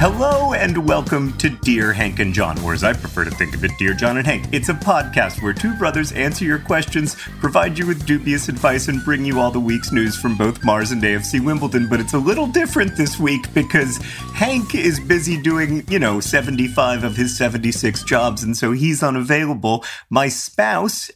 [0.00, 3.64] Hello and welcome to Dear Hank and John, or as I prefer to think of
[3.64, 4.46] it, Dear John and Hank.
[4.52, 9.04] It's a podcast where two brothers answer your questions, provide you with dubious advice, and
[9.04, 11.88] bring you all the week's news from both Mars and AFC Wimbledon.
[11.88, 13.96] But it's a little different this week because
[14.34, 19.84] Hank is busy doing, you know, 75 of his 76 jobs, and so he's unavailable.
[20.10, 21.10] My spouse,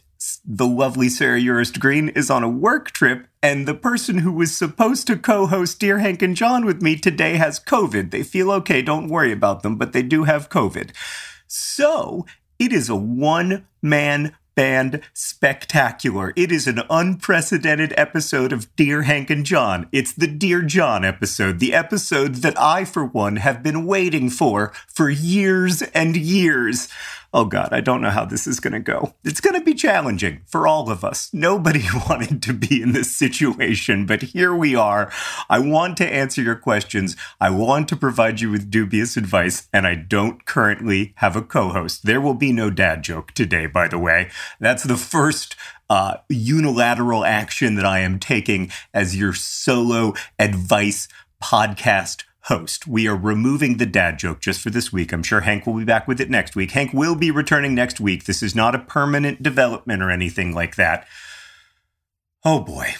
[0.45, 4.55] the lovely Sarah Urist Green is on a work trip, and the person who was
[4.55, 8.11] supposed to co host Dear Hank and John with me today has COVID.
[8.11, 10.91] They feel okay, don't worry about them, but they do have COVID.
[11.47, 12.25] So
[12.59, 16.33] it is a one man band spectacular.
[16.35, 19.87] It is an unprecedented episode of Dear Hank and John.
[19.91, 24.73] It's the Dear John episode, the episode that I, for one, have been waiting for
[24.87, 26.89] for years and years.
[27.35, 29.15] Oh God, I don't know how this is going to go.
[29.23, 31.31] It's going to be challenging for all of us.
[31.33, 35.11] Nobody wanted to be in this situation, but here we are.
[35.49, 37.15] I want to answer your questions.
[37.41, 41.69] I want to provide you with dubious advice, and I don't currently have a co
[41.69, 42.05] host.
[42.05, 44.29] There will be no dad joke today, by the way.
[44.59, 45.55] That's the first
[45.89, 51.07] uh, unilateral action that I am taking as your solo advice
[51.41, 52.87] podcast host.
[52.87, 55.13] We are removing the dad joke just for this week.
[55.13, 56.71] I'm sure Hank will be back with it next week.
[56.71, 58.25] Hank will be returning next week.
[58.25, 61.07] This is not a permanent development or anything like that.
[62.43, 62.95] Oh boy.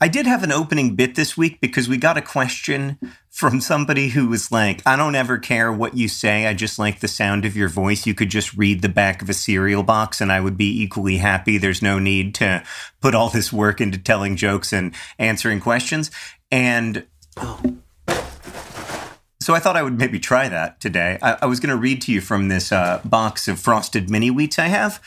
[0.00, 2.98] I did have an opening bit this week because we got a question
[3.30, 6.46] from somebody who was like, I don't ever care what you say.
[6.46, 8.06] I just like the sound of your voice.
[8.06, 11.18] You could just read the back of a cereal box and I would be equally
[11.18, 11.56] happy.
[11.56, 12.62] There's no need to
[13.00, 16.10] put all this work into telling jokes and answering questions.
[16.50, 17.06] And
[17.38, 17.78] oh.
[19.44, 21.18] So I thought I would maybe try that today.
[21.20, 24.30] I, I was going to read to you from this uh, box of frosted mini
[24.30, 25.02] wheats I have.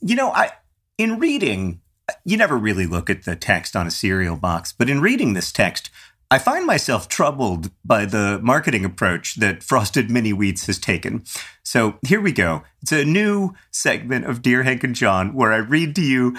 [0.00, 0.52] You know, I
[0.96, 1.82] in reading,
[2.24, 5.52] you never really look at the text on a cereal box, but in reading this
[5.52, 5.90] text,
[6.30, 11.24] I find myself troubled by the marketing approach that Frosted Mini Wheats has taken.
[11.62, 12.62] So here we go.
[12.80, 16.38] It's a new segment of Dear Hank and John where I read to you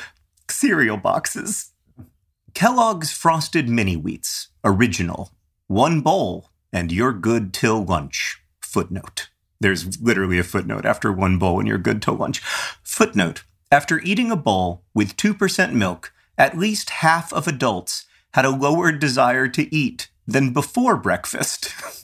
[0.50, 1.70] cereal boxes.
[2.56, 5.30] Kellogg's Frosted Mini Wheats, original,
[5.68, 8.42] one bowl, and you're good till lunch.
[8.62, 9.30] Footnote.
[9.62, 12.40] There's literally a footnote after one bowl and you're good till lunch.
[12.84, 13.44] Footnote.
[13.72, 18.92] After eating a bowl with 2% milk, at least half of adults had a lower
[18.92, 21.74] desire to eat than before breakfast.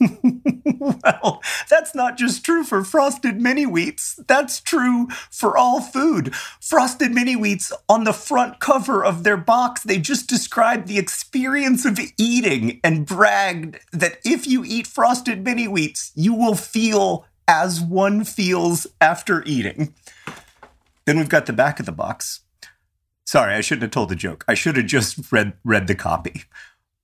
[0.78, 4.20] well, that's not just true for frosted mini wheats.
[4.26, 6.34] That's true for all food.
[6.60, 11.84] Frosted mini wheats on the front cover of their box, they just described the experience
[11.84, 17.80] of eating and bragged that if you eat frosted mini wheats, you will feel as
[17.80, 19.94] one feels after eating.
[21.04, 22.40] Then we've got the back of the box.
[23.24, 24.44] Sorry, I shouldn't have told the joke.
[24.46, 26.44] I should have just read read the copy.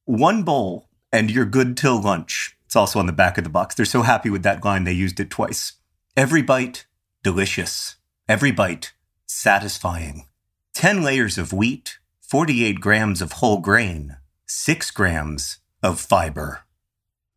[0.05, 2.57] One bowl and you're good till lunch.
[2.67, 3.75] It's also on the back of the box.
[3.75, 5.75] They're so happy with that line they used it twice.
[6.17, 6.87] Every bite
[7.23, 7.97] delicious.
[8.29, 8.93] Every bite
[9.27, 10.27] satisfying.
[10.75, 14.17] 10 layers of wheat, 48 grams of whole grain,
[14.47, 16.65] 6 grams of fiber.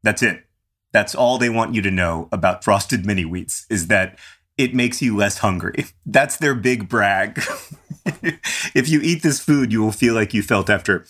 [0.03, 0.45] That's it.
[0.91, 4.17] That's all they want you to know about frosted mini wheats is that
[4.57, 5.85] it makes you less hungry.
[6.05, 7.41] That's their big brag.
[8.75, 11.05] if you eat this food, you will feel like you felt after.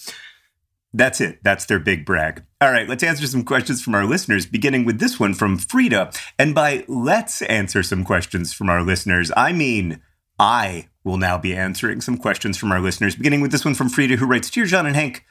[0.94, 1.39] That's it.
[1.44, 2.44] That's their big brag.
[2.62, 6.12] All right, let's answer some questions from our listeners, beginning with this one from Frida.
[6.38, 10.01] And by let's answer some questions from our listeners, I mean
[10.39, 13.89] I will now be answering some questions from our listeners, beginning with this one from
[13.89, 15.25] Frida, who writes Dear John and Hank,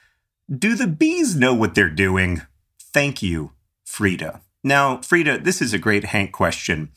[0.55, 2.43] do the bees know what they're doing?
[2.81, 3.53] Thank you,
[3.85, 4.43] Frida.
[4.63, 6.91] Now, Frida, this is a great Hank question,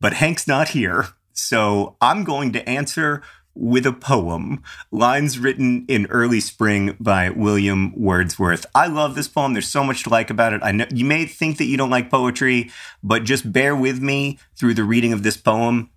[0.00, 1.08] but Hank's not here.
[1.32, 3.22] So I'm going to answer
[3.54, 8.66] with a poem, lines written in early spring by William Wordsworth.
[8.74, 9.52] I love this poem.
[9.52, 10.60] There's so much to like about it.
[10.62, 12.70] I know you may think that you don't like poetry,
[13.02, 15.90] but just bear with me through the reading of this poem,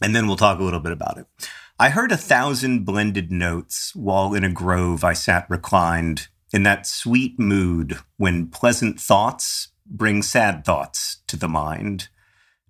[0.00, 1.26] and then we'll talk a little bit about it.
[1.78, 6.86] I heard a thousand blended notes while in a grove I sat reclined in that
[6.86, 12.08] sweet mood when pleasant thoughts bring sad thoughts to the mind.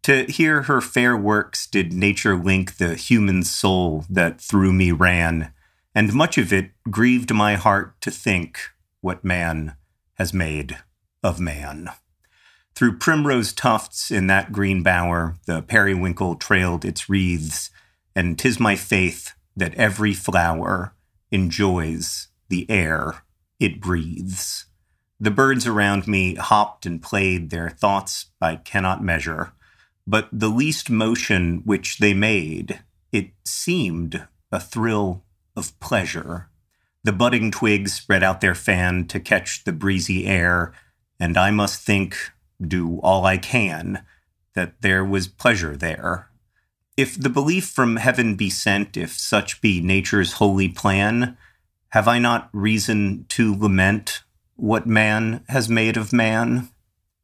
[0.04, 5.50] To hear her fair works did nature link the human soul that through me ran,
[5.94, 8.58] and much of it grieved my heart to think
[9.00, 9.76] what man
[10.18, 10.76] has made
[11.22, 11.88] of man.
[12.74, 17.70] Through primrose tufts in that green bower, the periwinkle trailed its wreaths,
[18.14, 20.92] and 'tis my faith that every flower
[21.30, 23.22] enjoys the air
[23.58, 24.66] it breathes.
[25.18, 29.54] The birds around me hopped and played, their thoughts I cannot measure
[30.06, 32.80] but the least motion which they made,
[33.12, 35.22] it seemed a thrill
[35.56, 36.48] of pleasure.
[37.04, 40.72] The budding twigs spread out their fan to catch the breezy air,
[41.18, 42.16] and I must think,
[42.60, 44.04] do all I can,
[44.54, 46.28] that there was pleasure there.
[46.96, 51.36] If the belief from heaven be sent, if such be nature's holy plan,
[51.90, 54.22] have I not reason to lament
[54.56, 56.68] what man has made of man?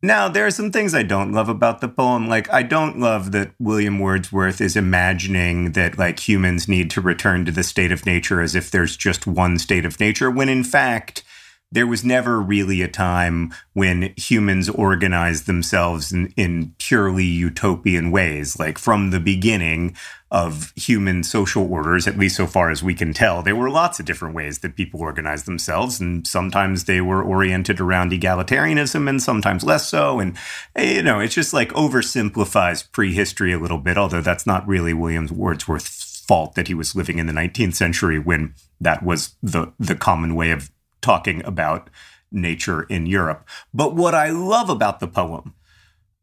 [0.03, 2.27] Now, there are some things I don't love about the poem.
[2.27, 7.45] Like, I don't love that William Wordsworth is imagining that, like, humans need to return
[7.45, 10.65] to the state of nature as if there's just one state of nature, when in
[10.65, 11.23] fact,
[11.73, 18.59] there was never really a time when humans organized themselves in, in, purely utopian ways.
[18.59, 19.95] Like from the beginning
[20.33, 24.01] of human social orders, at least so far as we can tell, there were lots
[24.01, 26.01] of different ways that people organized themselves.
[26.01, 30.19] And sometimes they were oriented around egalitarianism and sometimes less so.
[30.19, 30.37] And,
[30.77, 35.29] you know, it's just like oversimplifies prehistory a little bit, although that's not really William
[35.29, 39.97] Wordsworth's fault that he was living in the 19th century when that was the, the
[39.97, 40.71] common way of
[41.01, 41.91] talking about
[42.33, 43.47] nature in Europe.
[43.75, 45.55] But what I love about the poem,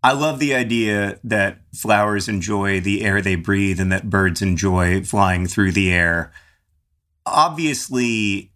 [0.03, 5.03] I love the idea that flowers enjoy the air they breathe and that birds enjoy
[5.03, 6.31] flying through the air.
[7.25, 8.51] Obviously,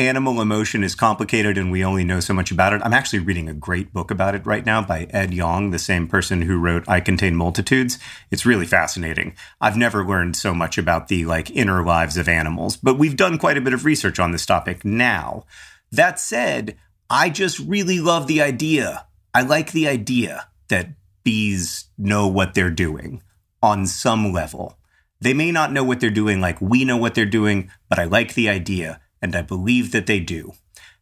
[0.00, 2.80] animal emotion is complicated and we only know so much about it.
[2.82, 6.08] I'm actually reading a great book about it right now by Ed Yong, the same
[6.08, 7.98] person who wrote I Contain Multitudes.
[8.30, 9.36] It's really fascinating.
[9.60, 13.36] I've never learned so much about the like inner lives of animals, but we've done
[13.36, 15.44] quite a bit of research on this topic now.
[15.92, 16.76] That said,
[17.10, 19.06] I just really love the idea.
[19.34, 20.88] I like the idea that
[21.24, 23.22] bees know what they're doing
[23.62, 24.78] on some level.
[25.20, 28.04] They may not know what they're doing like we know what they're doing, but I
[28.04, 30.52] like the idea and I believe that they do.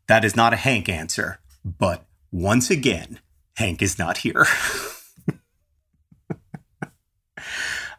[0.06, 3.20] That is not a Hank answer, but once again,
[3.56, 4.46] Hank is not here.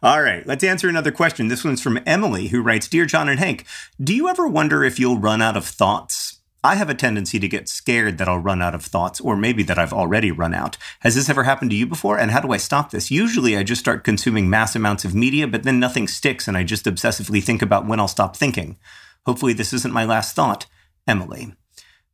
[0.02, 1.48] All right, let's answer another question.
[1.48, 3.66] This one's from Emily, who writes Dear John and Hank,
[4.02, 6.40] do you ever wonder if you'll run out of thoughts?
[6.62, 9.62] I have a tendency to get scared that I'll run out of thoughts, or maybe
[9.62, 10.76] that I've already run out.
[11.00, 12.18] Has this ever happened to you before?
[12.18, 13.10] And how do I stop this?
[13.10, 16.64] Usually I just start consuming mass amounts of media, but then nothing sticks and I
[16.64, 18.78] just obsessively think about when I'll stop thinking.
[19.26, 20.66] Hopefully, this isn't my last thought,
[21.06, 21.54] Emily.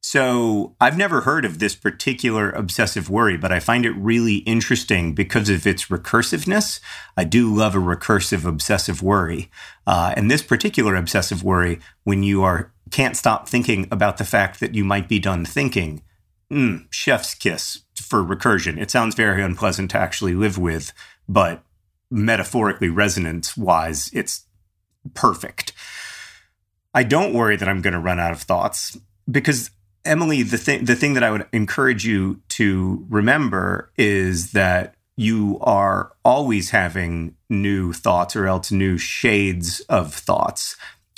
[0.00, 5.14] So, I've never heard of this particular obsessive worry, but I find it really interesting
[5.14, 6.78] because of its recursiveness.
[7.16, 9.50] I do love a recursive obsessive worry.
[9.86, 14.60] Uh, and this particular obsessive worry, when you are can't stop thinking about the fact
[14.60, 16.02] that you might be done thinking,
[16.52, 18.80] mm, chef's kiss for recursion.
[18.80, 20.92] It sounds very unpleasant to actually live with,
[21.28, 21.62] but
[22.10, 24.46] metaphorically resonance wise, it's
[25.14, 25.72] perfect.
[26.96, 28.96] I don't worry that I'm going to run out of thoughts
[29.30, 29.70] because
[30.06, 35.58] Emily, the thing the thing that I would encourage you to remember is that you
[35.60, 40.76] are always having new thoughts or else new shades of thoughts.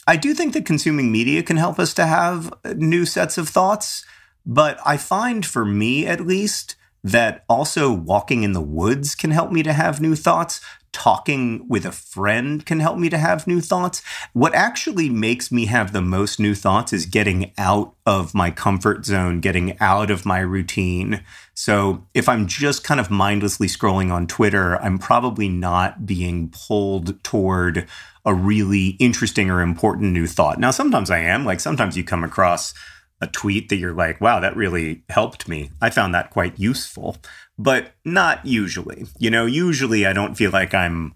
[0.09, 3.49] I do think that consuming media can help us to have uh, new sets of
[3.49, 4.05] thoughts,
[4.45, 9.53] but I find for me at least that also walking in the woods can help
[9.53, 10.61] me to have new thoughts.
[10.93, 14.03] Talking with a friend can help me to have new thoughts.
[14.33, 19.05] What actually makes me have the most new thoughts is getting out of my comfort
[19.05, 21.23] zone, getting out of my routine.
[21.55, 27.23] So if I'm just kind of mindlessly scrolling on Twitter, I'm probably not being pulled
[27.23, 27.87] toward
[28.25, 30.59] a really interesting or important new thought.
[30.59, 31.45] Now, sometimes I am.
[31.45, 32.75] Like sometimes you come across
[33.21, 35.71] a tweet that you're like, wow, that really helped me.
[35.81, 37.17] I found that quite useful,
[37.59, 39.07] but not usually.
[39.19, 41.15] You know, usually I don't feel like I'm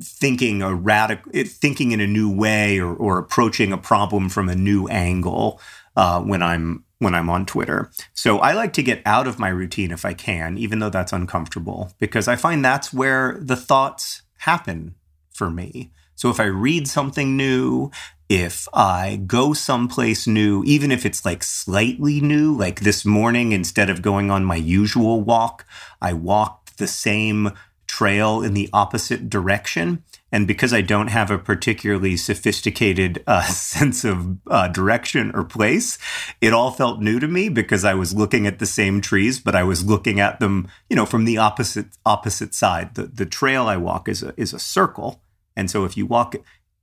[0.00, 4.54] thinking a radical, thinking in a new way or, or approaching a problem from a
[4.54, 5.60] new angle
[5.96, 7.90] uh, when I'm when I'm on Twitter.
[8.12, 11.12] So I like to get out of my routine if I can, even though that's
[11.12, 14.96] uncomfortable, because I find that's where the thoughts happen
[15.30, 15.92] for me.
[16.18, 17.92] So if I read something new,
[18.28, 23.88] if I go someplace new, even if it's like slightly new, like this morning, instead
[23.88, 25.64] of going on my usual walk,
[26.02, 27.52] I walked the same
[27.86, 30.02] trail in the opposite direction.
[30.32, 35.98] And because I don't have a particularly sophisticated uh, sense of uh, direction or place,
[36.40, 39.54] it all felt new to me because I was looking at the same trees, but
[39.54, 42.96] I was looking at them, you know, from the opposite opposite side.
[42.96, 45.22] The the trail I walk is a is a circle,
[45.58, 46.36] and so if you walk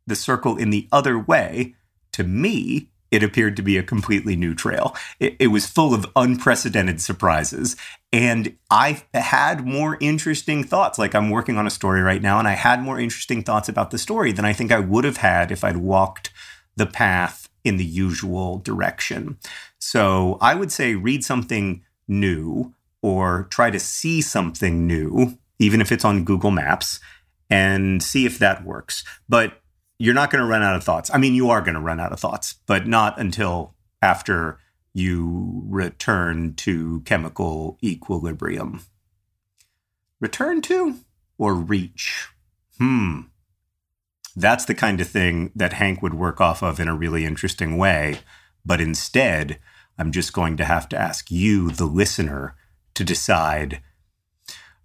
[0.06, 1.74] the circle in the other way,
[2.12, 4.96] to me, it appeared to be a completely new trail.
[5.20, 7.78] It, it, was full of unprecedented surprises.
[8.12, 11.00] And I had more interesting thoughts.
[11.00, 13.92] Like I'm working on a story right now, and I had more interesting thoughts about
[13.92, 16.32] the story than I think I would have had if I'd walked
[16.76, 19.38] the path in the usual direction.
[19.80, 25.92] So I would say read something new or try to see something new, even if
[25.92, 27.00] it's on Google Maps,
[27.50, 29.04] and see if that works.
[29.30, 29.62] But
[29.98, 31.10] you're not going to run out of thoughts.
[31.14, 34.60] I mean, you are going to run out of thoughts, but not until after
[34.94, 38.82] you return to chemical equilibrium.
[40.20, 41.00] Return to
[41.38, 42.28] or reach?
[42.78, 43.22] Hmm.
[44.36, 47.78] That's the kind of thing that Hank would work off of in a really interesting
[47.78, 48.20] way.
[48.66, 49.60] But instead,
[49.98, 52.56] I'm just going to have to ask you, the listener,
[52.96, 53.82] to decide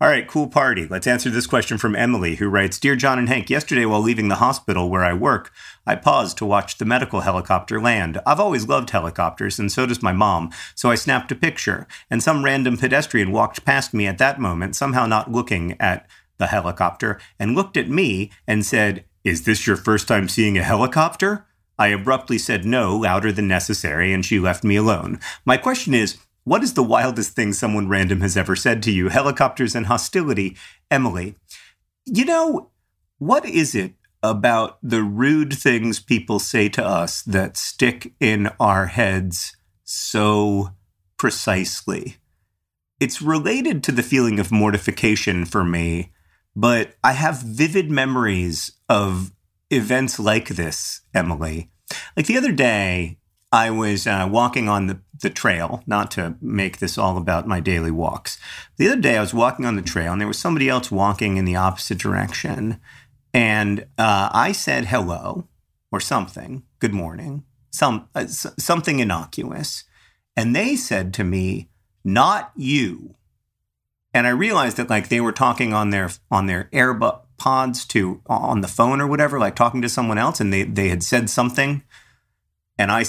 [0.02, 0.86] all right, cool party.
[0.86, 4.28] Let's answer this question from Emily, who writes Dear John and Hank, yesterday while leaving
[4.28, 5.52] the hospital where I work,
[5.86, 8.18] I paused to watch the medical helicopter land.
[8.24, 12.22] I've always loved helicopters, and so does my mom, so I snapped a picture, and
[12.22, 17.20] some random pedestrian walked past me at that moment, somehow not looking at the helicopter,
[17.38, 21.44] and looked at me and said, Is this your first time seeing a helicopter?
[21.78, 25.20] I abruptly said no, louder than necessary, and she left me alone.
[25.44, 29.08] My question is, what is the wildest thing someone random has ever said to you?
[29.08, 30.56] Helicopters and hostility.
[30.90, 31.36] Emily,
[32.06, 32.70] you know,
[33.18, 38.86] what is it about the rude things people say to us that stick in our
[38.86, 40.70] heads so
[41.16, 42.16] precisely?
[42.98, 46.12] It's related to the feeling of mortification for me,
[46.54, 49.32] but I have vivid memories of
[49.70, 51.70] events like this, Emily.
[52.16, 53.18] Like the other day,
[53.52, 57.60] I was uh, walking on the, the trail, not to make this all about my
[57.60, 58.38] daily walks.
[58.76, 61.36] The other day, I was walking on the trail, and there was somebody else walking
[61.36, 62.80] in the opposite direction.
[63.32, 65.46] And uh, I said hello
[65.92, 69.84] or something, good morning, some uh, something innocuous.
[70.36, 71.68] And they said to me,
[72.04, 73.16] not you.
[74.12, 78.60] And I realized that like they were talking on their on their AirPods to on
[78.60, 81.82] the phone or whatever, like talking to someone else, and they they had said something,
[82.76, 83.04] and I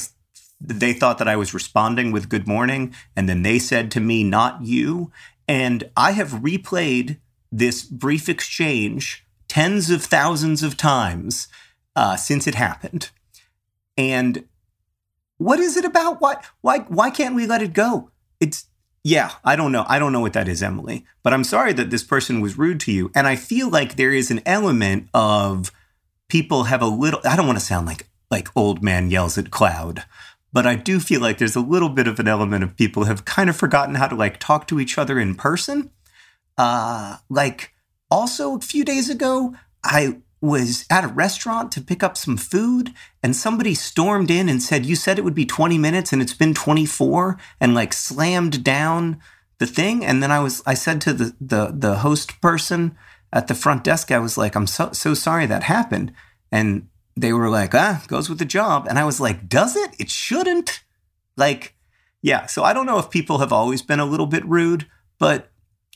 [0.62, 2.94] they thought that I was responding with good morning.
[3.16, 5.12] And then they said to me, not you.
[5.48, 7.18] And I have replayed
[7.52, 11.48] this brief exchange tens of thousands of times
[11.96, 13.10] uh, since it happened.
[13.98, 14.46] And
[15.38, 16.22] what is it about?
[16.22, 18.12] Why, why, why can't we let it go?
[18.40, 18.68] It's,
[19.04, 19.86] yeah, I don't know.
[19.88, 21.06] I don't know what that is, Emily.
[21.24, 23.12] But I'm sorry that this person was rude to you.
[23.16, 25.72] And I feel like there is an element of
[26.30, 29.52] people have a little, I don't want to sound like, like old man yells at
[29.52, 30.06] cloud,
[30.54, 33.26] but I do feel like there's a little bit of an element of people have
[33.26, 35.92] kind of forgotten how to like talk to each other in person.
[36.58, 37.74] Uh, like
[38.10, 42.92] also a few days ago, I was at a restaurant to pick up some food
[43.22, 46.34] and somebody stormed in and said, You said it would be 20 minutes and it's
[46.34, 49.20] been 24 and like slammed down
[49.60, 50.04] the thing.
[50.04, 52.98] And then I was, I said to the, the, the host person
[53.32, 56.12] at the front desk, I was like, I'm so, so sorry that happened.
[56.52, 58.88] And they were like, ah, goes with the job.
[58.88, 59.92] And I was like, does it?
[60.00, 60.84] It shouldn't.
[61.38, 61.76] Like,
[62.22, 62.46] yeah.
[62.46, 64.88] So I don't know if people have always been a little bit rude,
[65.20, 65.50] but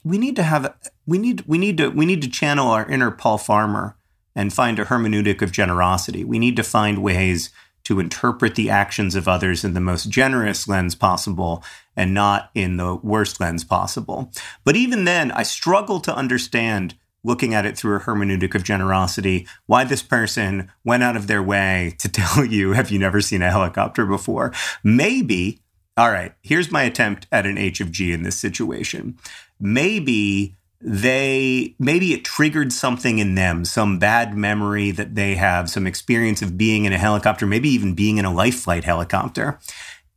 [0.03, 3.11] we need to have we need we need to we need to channel our inner
[3.11, 3.97] Paul Farmer
[4.35, 6.23] and find a hermeneutic of generosity.
[6.23, 7.51] We need to find ways
[7.85, 11.63] to interpret the actions of others in the most generous lens possible
[11.95, 14.31] and not in the worst lens possible.
[14.63, 16.95] But even then, I struggle to understand
[17.25, 21.43] looking at it through a hermeneutic of generosity, why this person went out of their
[21.43, 24.53] way to tell you, have you never seen a helicopter before?
[24.83, 25.61] Maybe,
[25.97, 29.17] all right, here's my attempt at an H of G in this situation.
[29.59, 35.87] Maybe they maybe it triggered something in them some bad memory that they have some
[35.87, 39.57] experience of being in a helicopter maybe even being in a life flight helicopter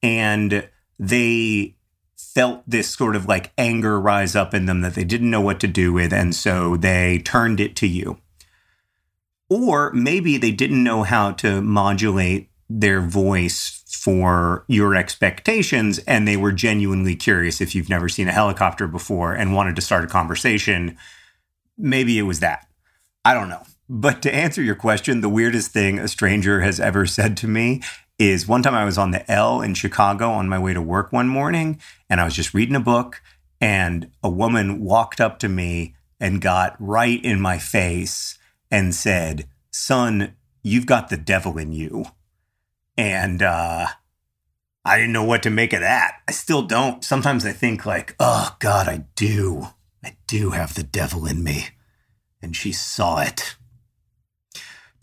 [0.02, 1.74] and they
[2.38, 5.58] felt this sort of like anger rise up in them that they didn't know what
[5.58, 8.16] to do with and so they turned it to you.
[9.50, 16.36] Or maybe they didn't know how to modulate their voice for your expectations and they
[16.36, 20.06] were genuinely curious if you've never seen a helicopter before and wanted to start a
[20.06, 20.96] conversation.
[21.76, 22.68] Maybe it was that.
[23.24, 23.64] I don't know.
[23.88, 27.82] But to answer your question the weirdest thing a stranger has ever said to me
[28.18, 31.12] is one time i was on the l in chicago on my way to work
[31.12, 33.22] one morning and i was just reading a book
[33.60, 38.38] and a woman walked up to me and got right in my face
[38.70, 42.04] and said son you've got the devil in you
[42.98, 43.86] and uh,
[44.84, 46.16] I didn't know what to make of that.
[46.26, 47.04] I still don't.
[47.04, 49.68] Sometimes I think, like, oh, God, I do.
[50.02, 51.66] I do have the devil in me.
[52.42, 53.56] And she saw it.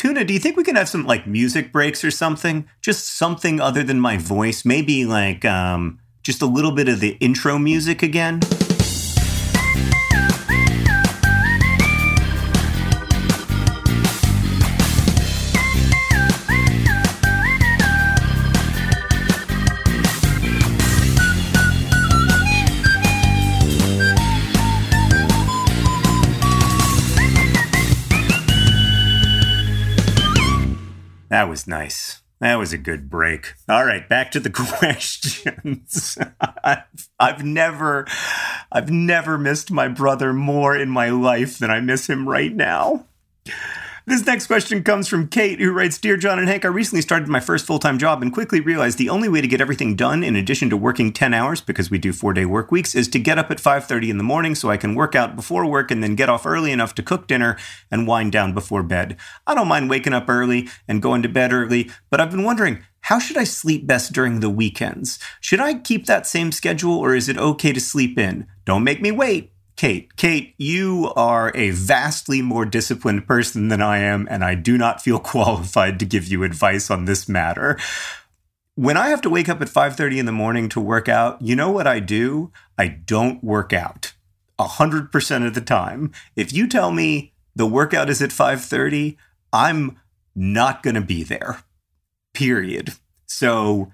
[0.05, 2.69] Tuna, do you think we can have some like music breaks or something?
[2.79, 4.63] Just something other than my voice?
[4.63, 8.39] Maybe like um, just a little bit of the intro music again?
[31.55, 32.21] Was nice.
[32.41, 33.53] That was a good break.
[33.69, 36.17] All right, back to the questions.
[36.61, 36.83] I've,
[37.17, 38.05] I've never,
[38.73, 43.05] I've never missed my brother more in my life than I miss him right now.
[44.07, 47.27] This next question comes from Kate, who writes Dear John and Hank, I recently started
[47.27, 50.23] my first full time job and quickly realized the only way to get everything done,
[50.23, 53.19] in addition to working 10 hours, because we do four day work weeks, is to
[53.19, 56.03] get up at 5.30 in the morning so I can work out before work and
[56.03, 57.57] then get off early enough to cook dinner
[57.89, 59.17] and wind down before bed.
[59.47, 62.83] I don't mind waking up early and going to bed early, but I've been wondering,
[63.01, 65.17] how should I sleep best during the weekends?
[65.41, 68.45] Should I keep that same schedule or is it okay to sleep in?
[68.65, 69.54] Don't make me wait.
[69.75, 74.77] Kate, Kate, you are a vastly more disciplined person than I am, and I do
[74.77, 77.77] not feel qualified to give you advice on this matter.
[78.75, 81.55] When I have to wake up at 5:30 in the morning to work out, you
[81.55, 82.51] know what I do?
[82.77, 84.13] I don't work out.
[84.59, 86.11] 100% of the time.
[86.35, 89.17] If you tell me the workout is at 5:30,
[89.51, 89.97] I'm
[90.35, 91.63] not going to be there.
[92.33, 92.93] Period.
[93.25, 93.91] So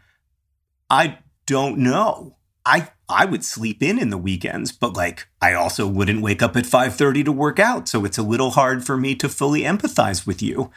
[0.89, 2.37] I don't know.
[2.65, 6.55] I I would sleep in in the weekends, but like I also wouldn't wake up
[6.55, 10.25] at 5:30 to work out, so it's a little hard for me to fully empathize
[10.25, 10.71] with you.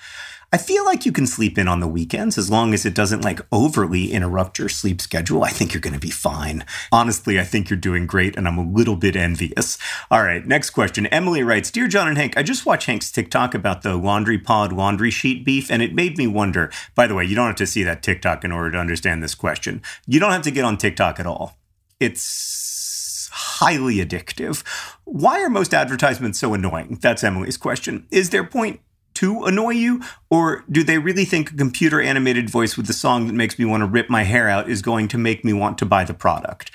[0.54, 3.24] I feel like you can sleep in on the weekends as long as it doesn't
[3.24, 5.42] like overly interrupt your sleep schedule.
[5.42, 6.64] I think you're going to be fine.
[6.92, 9.78] Honestly, I think you're doing great and I'm a little bit envious.
[10.12, 11.06] All right, next question.
[11.06, 14.72] Emily writes Dear John and Hank, I just watched Hank's TikTok about the laundry pod
[14.72, 16.70] laundry sheet beef and it made me wonder.
[16.94, 19.34] By the way, you don't have to see that TikTok in order to understand this
[19.34, 19.82] question.
[20.06, 21.58] You don't have to get on TikTok at all.
[22.04, 24.62] It's highly addictive.
[25.04, 26.98] Why are most advertisements so annoying?
[27.00, 28.06] That's Emily's question.
[28.10, 28.80] Is their point
[29.14, 30.02] to annoy you?
[30.28, 33.64] Or do they really think a computer animated voice with the song that makes me
[33.64, 36.14] want to rip my hair out is going to make me want to buy the
[36.14, 36.70] product?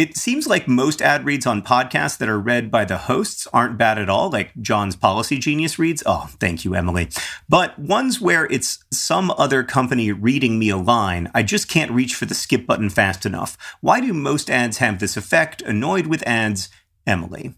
[0.00, 3.76] It seems like most ad reads on podcasts that are read by the hosts aren't
[3.76, 6.02] bad at all, like John's Policy Genius reads.
[6.06, 7.10] Oh, thank you, Emily.
[7.50, 12.14] But ones where it's some other company reading me a line, I just can't reach
[12.14, 13.58] for the skip button fast enough.
[13.82, 15.60] Why do most ads have this effect?
[15.60, 16.70] Annoyed with ads,
[17.06, 17.56] Emily.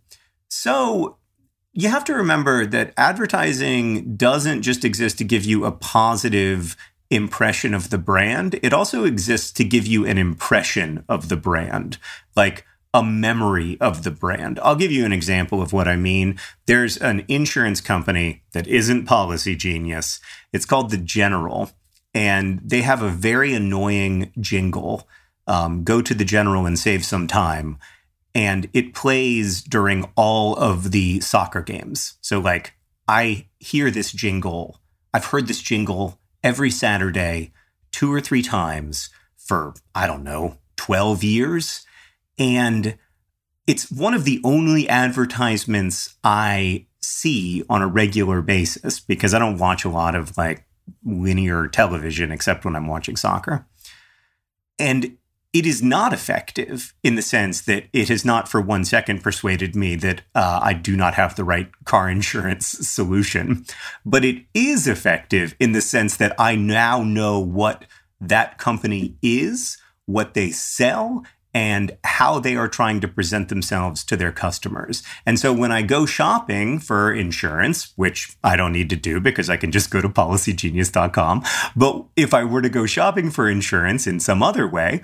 [0.48, 1.18] So,
[1.72, 6.76] you have to remember that advertising doesn't just exist to give you a positive
[7.14, 11.98] impression of the brand, it also exists to give you an impression of the brand,
[12.34, 14.58] like a memory of the brand.
[14.62, 16.38] I'll give you an example of what I mean.
[16.66, 20.20] There's an insurance company that isn't Policy Genius.
[20.52, 21.70] It's called The General,
[22.14, 25.08] and they have a very annoying jingle.
[25.46, 27.78] Um, go to the General and save some time.
[28.34, 32.14] And it plays during all of the soccer games.
[32.20, 32.74] So, like,
[33.06, 34.80] I hear this jingle.
[35.12, 37.52] I've heard this jingle every Saturday,
[37.90, 41.86] two or three times for, I don't know, 12 years.
[42.38, 42.98] And
[43.66, 49.58] it's one of the only advertisements I see on a regular basis because I don't
[49.58, 50.64] watch a lot of like
[51.04, 53.66] linear television except when I'm watching soccer.
[54.78, 55.18] And
[55.52, 59.76] it is not effective in the sense that it has not for one second persuaded
[59.76, 63.64] me that uh, I do not have the right car insurance solution.
[64.04, 67.84] But it is effective in the sense that I now know what
[68.20, 74.16] that company is, what they sell, and how they are trying to present themselves to
[74.16, 75.02] their customers.
[75.26, 79.50] And so when I go shopping for insurance, which I don't need to do because
[79.50, 81.42] I can just go to policygenius.com,
[81.76, 85.02] but if I were to go shopping for insurance in some other way,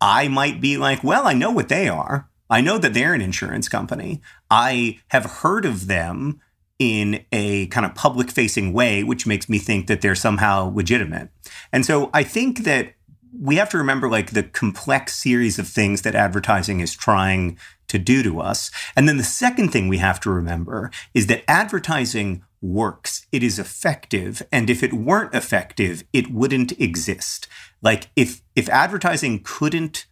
[0.00, 2.28] I might be like, well, I know what they are.
[2.48, 4.20] I know that they're an insurance company.
[4.50, 6.40] I have heard of them
[6.78, 11.30] in a kind of public facing way, which makes me think that they're somehow legitimate.
[11.72, 12.92] And so I think that
[13.38, 17.98] we have to remember like the complex series of things that advertising is trying to
[17.98, 18.70] do to us.
[18.94, 23.26] And then the second thing we have to remember is that advertising works.
[23.32, 24.42] It is effective.
[24.50, 27.48] And if it weren't effective, it wouldn't exist.
[27.82, 30.06] Like if if advertising couldn't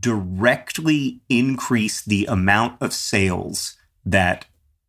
[0.00, 4.46] directly increase the amount of sales that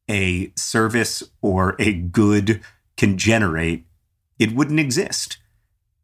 [0.10, 2.62] a service or a good
[2.96, 3.86] can generate,
[4.40, 5.38] it wouldn't exist.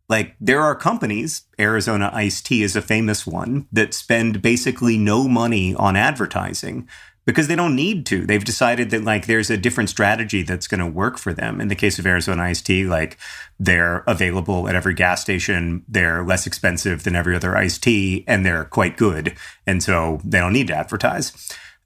[0.10, 5.28] Like there are companies, Arizona Iced Tea is a famous one, that spend basically no
[5.28, 6.90] money on advertising
[7.26, 8.26] because they don't need to.
[8.26, 11.62] They've decided that like there's a different strategy that's going to work for them.
[11.62, 13.18] In the case of Arizona iced tea, like
[13.60, 15.84] they're available at every gas station.
[15.88, 19.36] They're less expensive than every other iced tea and they're quite good.
[19.66, 21.32] And so they don't need to advertise.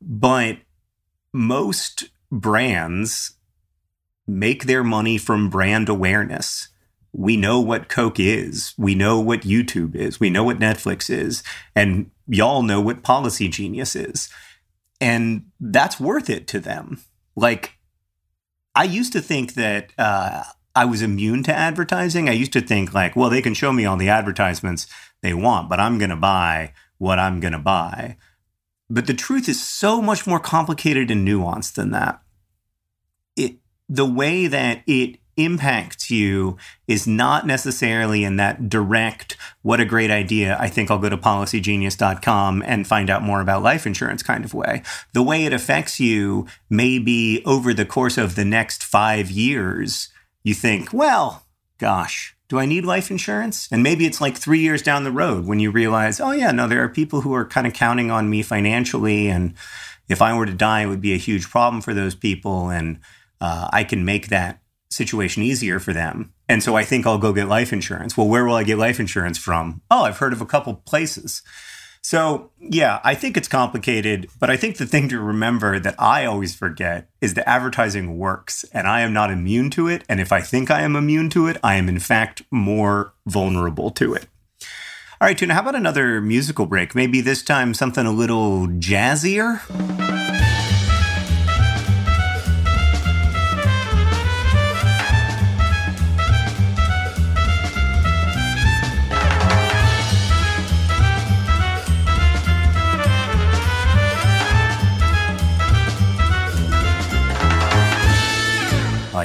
[0.02, 0.58] But
[1.34, 3.36] most brands
[4.26, 6.69] make their money from brand awareness.
[7.13, 8.73] We know what Coke is.
[8.78, 10.19] We know what YouTube is.
[10.19, 11.41] We know what Netflix is.
[11.76, 14.30] And y'all know what Policy Genius is
[15.00, 17.02] and that's worth it to them.
[17.36, 17.74] Like,
[18.76, 20.44] I used to think that uh,
[20.76, 22.30] I was immune to advertising.
[22.30, 24.88] I used to think, like, well, they can show me all the advertisements
[25.22, 28.18] they want, but I'm going to buy what I'm going to buy.
[28.90, 32.22] But the truth is so much more complicated and nuanced than that.
[33.36, 33.58] It,
[33.90, 40.12] the way that it impacts you is not necessarily in that direct, what a great
[40.12, 40.58] idea.
[40.60, 44.54] I think I'll go to policygenius.com and find out more about life insurance kind of
[44.54, 44.82] way.
[45.13, 50.10] The way it affects you may be over the course of the next five years.
[50.43, 51.45] You think, well,
[51.78, 53.67] gosh, do I need life insurance?
[53.71, 56.67] And maybe it's like three years down the road when you realize, oh, yeah, no,
[56.67, 59.28] there are people who are kind of counting on me financially.
[59.28, 59.54] And
[60.08, 62.69] if I were to die, it would be a huge problem for those people.
[62.69, 63.00] And
[63.41, 66.34] uh, I can make that situation easier for them.
[66.47, 68.15] And so I think I'll go get life insurance.
[68.15, 69.82] Well, where will I get life insurance from?
[69.91, 71.41] Oh, I've heard of a couple places.
[72.02, 76.23] So, yeah, I think it's complicated, but I think the thing to remember that I
[76.23, 80.06] always forget is that advertising works and I am not immune to it.
[80.08, 83.91] And if I think I am immune to it, I am in fact more vulnerable
[83.91, 84.28] to it.
[85.19, 86.95] All right, Tuna, how about another musical break?
[86.95, 90.16] Maybe this time something a little jazzier?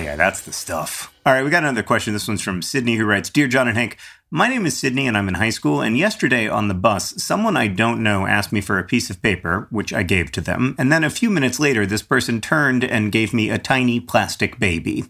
[0.03, 1.15] Yeah, that's the stuff.
[1.25, 2.12] All right, we got another question.
[2.12, 3.99] This one's from Sydney, who writes Dear John and Hank,
[4.35, 5.83] my name is Sydney and I'm in high school.
[5.83, 9.21] And yesterday on the bus, someone I don't know asked me for a piece of
[9.21, 10.75] paper, which I gave to them.
[10.79, 14.59] And then a few minutes later, this person turned and gave me a tiny plastic
[14.59, 15.05] baby.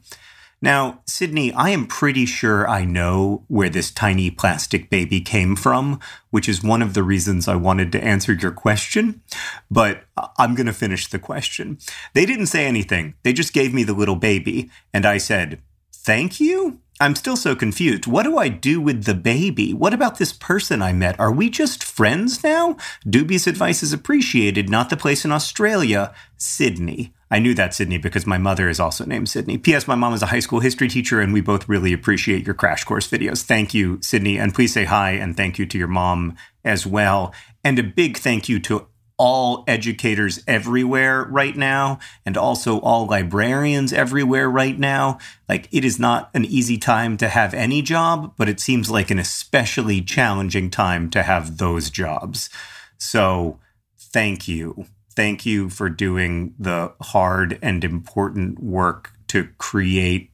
[0.63, 5.99] Now, Sydney, I am pretty sure I know where this tiny plastic baby came from,
[6.31, 9.23] which is one of the reasons I wanted to answer your question.
[9.69, 10.05] But
[10.39, 11.79] I'm going to finish the question.
[12.15, 14.71] They didn't say anything, they just gave me the little baby.
[14.95, 15.61] And I said,
[15.93, 16.81] Thank you?
[17.01, 18.07] I'm still so confused.
[18.07, 19.75] What do I do with the baby?
[19.75, 21.19] What about this person I met?
[21.19, 22.77] Are we just friends now?
[23.09, 26.15] Dubious advice is appreciated, not the place in Australia.
[26.37, 27.13] Sydney.
[27.33, 29.57] I knew that, Sydney, because my mother is also named Sydney.
[29.57, 29.89] P.S.
[29.89, 32.85] My mom is a high school history teacher, and we both really appreciate your crash
[32.85, 33.43] course videos.
[33.43, 34.39] Thank you, Sydney.
[34.39, 37.33] And please say hi and thank you to your mom as well.
[37.65, 43.95] And a big thank you to all educators everywhere right now and also all librarians
[43.95, 45.19] everywhere right now.
[45.49, 49.11] Like, it is not an easy time to have any job, but it seems like
[49.11, 52.51] an especially challenging time to have those jobs.
[52.99, 53.59] So,
[53.99, 54.85] thank you.
[55.15, 60.31] Thank you for doing the hard and important work to create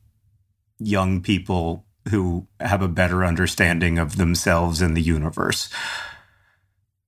[0.78, 5.68] young people who have a better understanding of themselves and the universe.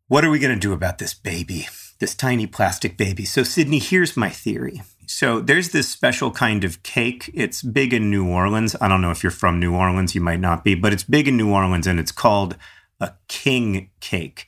[0.08, 1.68] What are we going to do about this baby,
[2.00, 3.24] this tiny plastic baby?
[3.24, 4.82] So, Sydney, here's my theory.
[5.06, 7.30] So, there's this special kind of cake.
[7.32, 8.74] It's big in New Orleans.
[8.80, 11.28] I don't know if you're from New Orleans, you might not be, but it's big
[11.28, 12.56] in New Orleans and it's called
[13.00, 14.46] a king cake.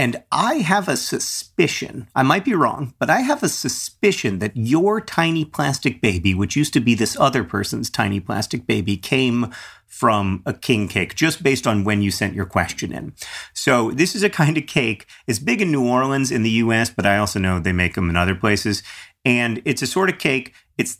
[0.00, 4.56] And I have a suspicion, I might be wrong, but I have a suspicion that
[4.56, 9.52] your tiny plastic baby, which used to be this other person's tiny plastic baby, came
[9.86, 13.12] from a king cake just based on when you sent your question in.
[13.52, 15.04] So this is a kind of cake.
[15.26, 18.08] It's big in New Orleans in the US, but I also know they make them
[18.08, 18.82] in other places.
[19.26, 20.54] And it's a sort of cake.
[20.78, 20.96] It's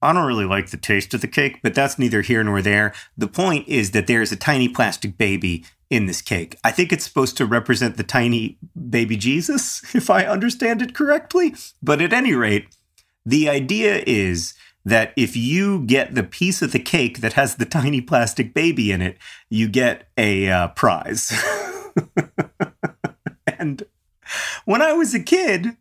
[0.00, 2.94] I don't really like the taste of the cake, but that's neither here nor there.
[3.16, 6.58] The point is that there's a tiny plastic baby in this cake.
[6.62, 8.58] I think it's supposed to represent the tiny
[8.90, 11.54] baby Jesus, if I understand it correctly.
[11.82, 12.68] But at any rate,
[13.24, 17.66] the idea is that if you get the piece of the cake that has the
[17.66, 19.18] tiny plastic baby in it,
[19.50, 21.32] you get a uh, prize.
[23.46, 23.82] and
[24.64, 25.76] when I was a kid,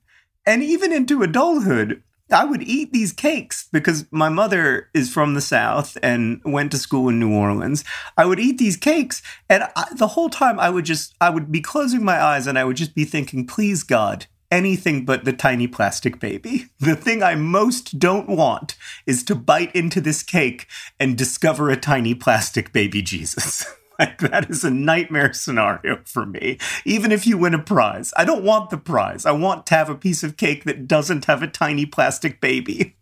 [0.46, 5.42] and even into adulthood, I would eat these cakes because my mother is from the
[5.42, 7.84] South and went to school in New Orleans.
[8.18, 11.52] I would eat these cakes, and I, the whole time I would just, I would
[11.52, 15.34] be closing my eyes and I would just be thinking, please, God, anything but the
[15.34, 16.66] tiny plastic baby.
[16.80, 20.68] The thing I most don't want is to bite into this cake
[21.00, 23.66] and discover a tiny plastic baby Jesus.
[24.00, 26.58] Like that is a nightmare scenario for me.
[26.86, 29.26] Even if you win a prize, I don't want the prize.
[29.26, 32.96] I want to have a piece of cake that doesn't have a tiny plastic baby.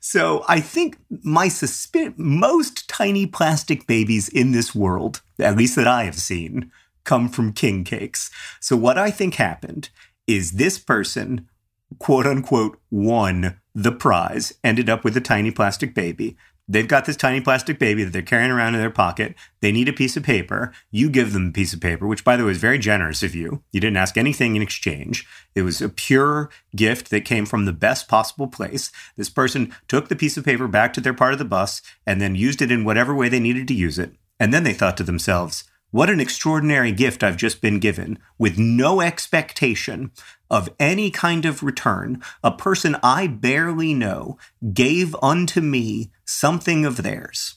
[0.00, 5.86] So I think my suspicion, most tiny plastic babies in this world, at least that
[5.86, 6.70] I have seen,
[7.04, 8.30] come from king cakes.
[8.60, 9.90] So what I think happened
[10.26, 11.48] is this person,
[11.98, 16.36] quote unquote, won the prize, ended up with a tiny plastic baby.
[16.66, 19.34] They've got this tiny plastic baby that they're carrying around in their pocket.
[19.60, 20.72] They need a piece of paper.
[20.90, 23.34] You give them a piece of paper, which, by the way, is very generous of
[23.34, 23.62] you.
[23.70, 25.26] You didn't ask anything in exchange.
[25.54, 28.90] It was a pure gift that came from the best possible place.
[29.16, 32.20] This person took the piece of paper back to their part of the bus and
[32.20, 34.14] then used it in whatever way they needed to use it.
[34.40, 38.58] And then they thought to themselves, what an extraordinary gift I've just been given with
[38.58, 40.10] no expectation
[40.54, 42.22] of any kind of return.
[42.44, 44.38] A person I barely know
[44.72, 47.56] gave unto me something of theirs.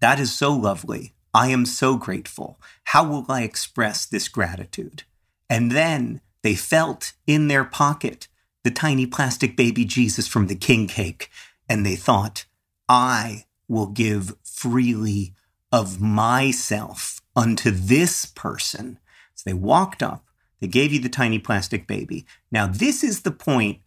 [0.00, 1.14] That is so lovely.
[1.32, 2.60] I am so grateful.
[2.86, 5.04] How will I express this gratitude?
[5.48, 8.26] And then they felt in their pocket
[8.64, 11.30] the tiny plastic baby Jesus from the king cake,
[11.68, 12.46] and they thought,
[12.88, 15.34] I will give freely
[15.70, 18.98] of myself unto this person.
[19.36, 20.26] So they walked up,
[20.62, 22.24] they gave you the tiny plastic baby.
[22.52, 23.80] Now, this is the point,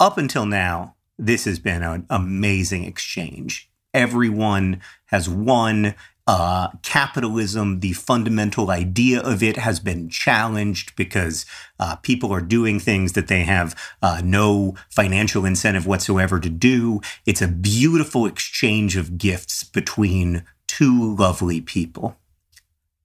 [0.00, 3.70] up until now, this has been an amazing exchange.
[3.94, 5.94] Everyone has won.
[6.24, 11.44] Uh, capitalism, the fundamental idea of it has been challenged because
[11.80, 17.00] uh, people are doing things that they have uh, no financial incentive whatsoever to do.
[17.26, 22.16] It's a beautiful exchange of gifts between two lovely people.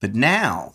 [0.00, 0.74] But now,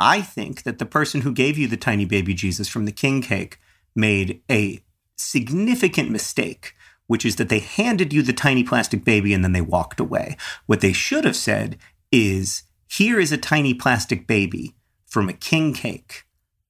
[0.00, 3.20] I think that the person who gave you the tiny baby Jesus from the king
[3.20, 3.58] cake
[3.94, 4.82] made a
[5.18, 6.74] significant mistake,
[7.06, 10.38] which is that they handed you the tiny plastic baby and then they walked away.
[10.64, 11.76] What they should have said
[12.10, 14.74] is, Here is a tiny plastic baby
[15.06, 16.24] from a king cake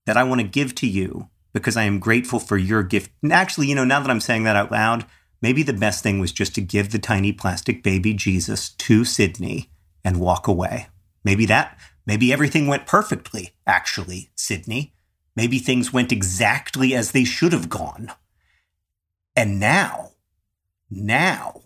[0.06, 3.12] that I want to give to you because I am grateful for your gift.
[3.22, 5.06] And actually, you know, now that I'm saying that out loud,
[5.40, 9.70] maybe the best thing was just to give the tiny plastic baby Jesus to Sydney
[10.04, 10.88] and walk away.
[11.22, 11.78] Maybe that
[12.11, 14.94] Maybe everything went perfectly, actually, Sydney.
[15.37, 18.11] Maybe things went exactly as they should have gone.
[19.37, 20.11] And now,
[20.90, 21.62] now,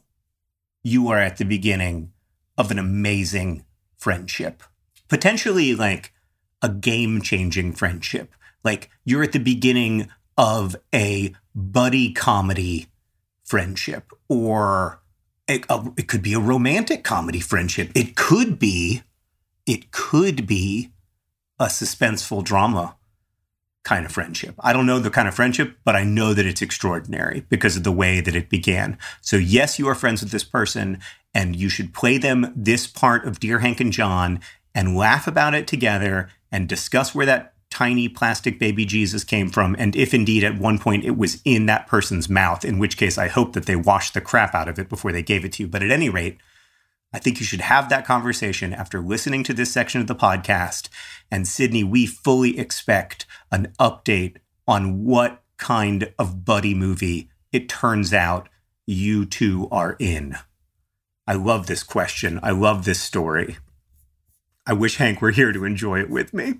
[0.83, 2.13] you are at the beginning
[2.59, 3.65] of an amazing
[3.97, 4.63] friendship.
[5.09, 6.13] Potentially like
[6.61, 8.35] a game changing friendship.
[8.63, 12.89] Like you're at the beginning of a buddy comedy
[13.45, 15.01] friendship, or
[15.49, 17.91] it, a, it could be a romantic comedy friendship.
[17.95, 19.05] It could be
[19.67, 20.91] it could be
[21.59, 22.97] a suspenseful drama
[23.85, 24.55] kind of friendship.
[24.61, 27.85] I don't know the kind of friendship, but I know that it's extraordinary because of
[27.85, 28.99] the way that it began.
[29.21, 31.01] So, yes, you are friends with this person,
[31.35, 34.41] and you should play them this part of Dear Hank and John
[34.75, 39.77] and laugh about it together and discuss where that tiny plastic baby Jesus came from,
[39.79, 43.19] and if indeed at one point it was in that person's mouth, in which case
[43.19, 45.65] I hope that they washed the crap out of it before they gave it to
[45.65, 45.69] you.
[45.69, 46.39] But at any rate,
[47.15, 50.89] I think you should have that conversation after listening to this section of the podcast.
[51.31, 58.13] And Sydney, we fully expect an update on what kind of buddy movie it turns
[58.13, 58.49] out
[58.85, 60.35] you two are in.
[61.25, 62.41] I love this question.
[62.43, 63.59] I love this story.
[64.67, 66.55] I wish Hank were here to enjoy it with me.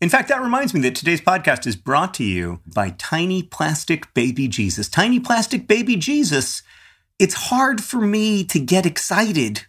[0.00, 4.14] In fact, that reminds me that today's podcast is brought to you by Tiny Plastic
[4.14, 4.88] Baby Jesus.
[4.88, 6.62] Tiny Plastic Baby Jesus.
[7.18, 9.66] It's hard for me to get excited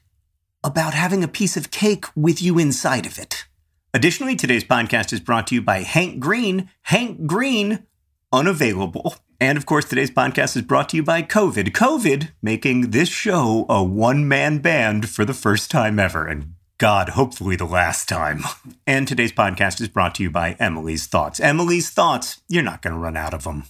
[0.66, 3.46] about having a piece of cake with you inside of it.
[3.94, 6.70] Additionally, today's podcast is brought to you by Hank Green.
[6.82, 7.86] Hank Green,
[8.34, 9.16] unavailable.
[9.40, 11.72] And of course, today's podcast is brought to you by COVID.
[11.72, 16.26] COVID making this show a one man band for the first time ever.
[16.26, 18.44] And God, hopefully the last time.
[18.88, 21.40] And today's podcast is brought to you by Emily's Thoughts.
[21.40, 23.64] Emily's Thoughts, you're not going to run out of them.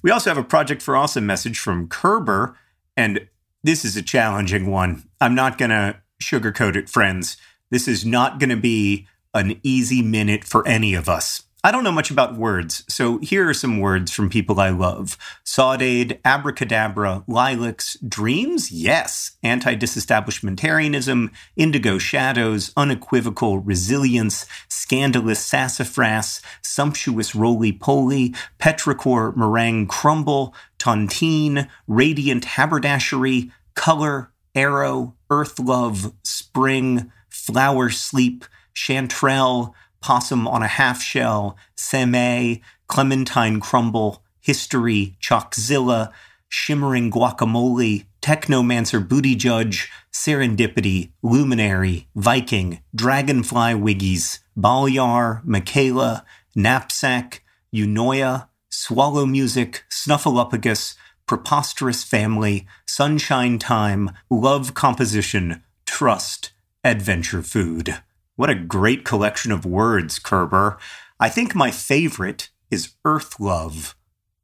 [0.00, 2.56] We also have a Project for Awesome message from Kerber,
[2.96, 3.26] and
[3.62, 5.04] this is a challenging one.
[5.20, 7.36] I'm not going to sugarcoat it, friends.
[7.70, 11.44] This is not going to be an easy minute for any of us.
[11.64, 15.16] I don't know much about words, so here are some words from people I love.
[15.44, 19.36] Saudade, abracadabra, lilacs, dreams, yes.
[19.44, 24.44] Anti-disestablishmentarianism, indigo shadows, unequivocal resilience,
[24.92, 37.10] scandalous sassafras, sumptuous roly-poly, petrichor meringue crumble, tontine, radiant haberdashery, color, arrow, earth love, spring,
[37.30, 46.12] flower sleep, chanterelle, possum on a half shell, seme, clementine crumble, history, chalkzilla,
[46.50, 57.42] shimmering guacamole, technomancer booty judge, serendipity, luminary, Viking, dragonfly wiggies, balyar, Michaela, knapsack,
[57.74, 60.94] eunoia, swallow music, snuffleupagus,
[61.26, 66.52] preposterous family, sunshine time, love composition, trust,
[66.84, 67.98] adventure food.
[68.36, 70.78] What a great collection of words, Kerber.
[71.20, 73.94] I think my favorite is earth love,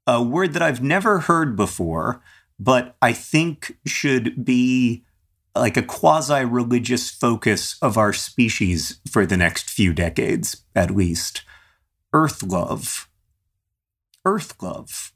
[0.06, 2.22] a word that I've never heard before,
[2.58, 5.04] but I think should be
[5.54, 11.42] like a quasi religious focus of our species for the next few decades, at least.
[12.12, 13.08] Earth love.
[14.24, 15.12] Earth love.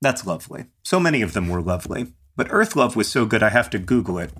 [0.00, 0.66] That's lovely.
[0.82, 2.12] So many of them were lovely.
[2.36, 4.32] But Earth love was so good, I have to Google it.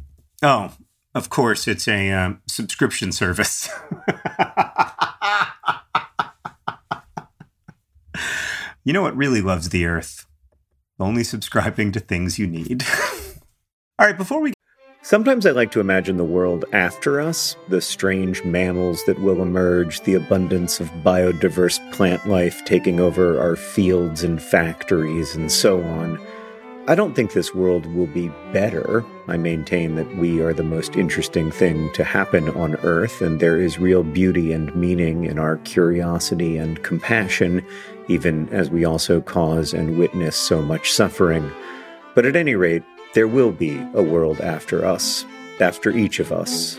[0.42, 0.74] Oh,
[1.14, 3.68] of course, it's a um, subscription service.
[8.84, 10.26] you know what really loves the earth?
[11.00, 12.84] Only subscribing to things you need.
[13.98, 14.52] All right, before we.
[15.02, 20.00] Sometimes I like to imagine the world after us, the strange mammals that will emerge,
[20.00, 26.18] the abundance of biodiverse plant life taking over our fields and factories, and so on.
[26.86, 29.04] I don't think this world will be better.
[29.26, 33.58] I maintain that we are the most interesting thing to happen on Earth, and there
[33.58, 37.64] is real beauty and meaning in our curiosity and compassion,
[38.08, 41.50] even as we also cause and witness so much suffering.
[42.14, 42.82] But at any rate,
[43.14, 45.24] there will be a world after us,
[45.60, 46.78] after each of us.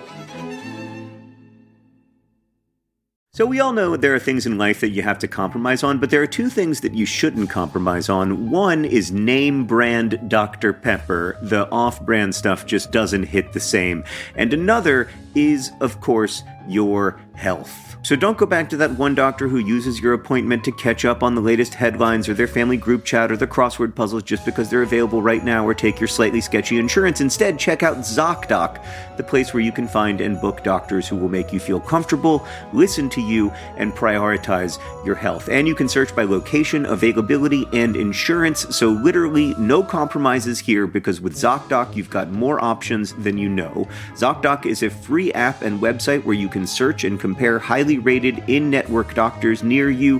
[3.33, 5.99] So, we all know there are things in life that you have to compromise on,
[5.99, 8.51] but there are two things that you shouldn't compromise on.
[8.51, 10.73] One is name brand Dr.
[10.73, 11.37] Pepper.
[11.41, 14.03] The off brand stuff just doesn't hit the same.
[14.35, 17.91] And another is, of course, your health.
[18.03, 21.21] So don't go back to that one doctor who uses your appointment to catch up
[21.21, 24.69] on the latest headlines or their family group chat or the crossword puzzles just because
[24.69, 27.21] they're available right now or take your slightly sketchy insurance.
[27.21, 28.83] Instead, check out ZocDoc,
[29.21, 32.43] the place where you can find and book doctors who will make you feel comfortable,
[32.73, 35.47] listen to you, and prioritize your health.
[35.47, 38.75] And you can search by location, availability, and insurance.
[38.75, 43.87] So literally no compromises here because with ZocDoc, you've got more options than you know.
[44.15, 48.43] ZocDoc is a free app and website where you can search and compare highly rated
[48.49, 50.19] in network doctors near you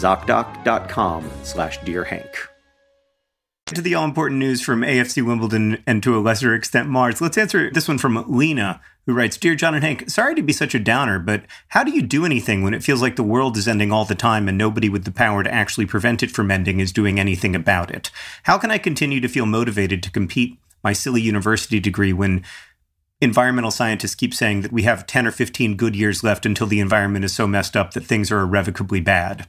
[0.00, 2.48] ZocDoc.com slash Dear Hank.
[3.66, 7.36] To the all important news from AFC Wimbledon and to a lesser extent Mars, let's
[7.36, 10.74] answer this one from Lena, who writes Dear John and Hank, sorry to be such
[10.74, 13.68] a downer, but how do you do anything when it feels like the world is
[13.68, 16.80] ending all the time and nobody with the power to actually prevent it from ending
[16.80, 18.10] is doing anything about it?
[18.44, 22.42] How can I continue to feel motivated to compete my silly university degree when
[23.20, 26.80] environmental scientists keep saying that we have 10 or 15 good years left until the
[26.80, 29.46] environment is so messed up that things are irrevocably bad?